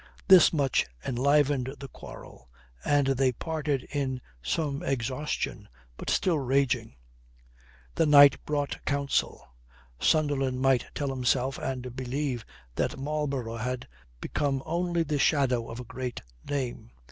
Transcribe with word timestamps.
This 0.27 0.51
much 0.51 0.87
enlivened 1.05 1.75
the 1.79 1.87
quarrel, 1.87 2.49
and 2.83 3.05
they 3.05 3.31
parted 3.31 3.83
in 3.83 4.19
some 4.41 4.81
exhaustion, 4.81 5.69
but 5.95 6.09
still 6.09 6.39
raging. 6.39 6.95
The 7.93 8.07
night 8.07 8.43
brought 8.43 8.83
counsel. 8.85 9.45
Sunderland 9.99 10.59
might 10.59 10.87
tell 10.95 11.09
himself 11.09 11.59
and 11.59 11.95
believe 11.95 12.43
that 12.77 12.97
Marlborough 12.97 13.57
had 13.57 13.87
become 14.19 14.63
only 14.65 15.03
the 15.03 15.19
shadow 15.19 15.69
of 15.69 15.79
a 15.79 15.85
great 15.85 16.19
name. 16.49 16.89